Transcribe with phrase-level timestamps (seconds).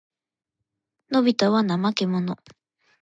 [1.11, 2.35] のびたは怠けもの。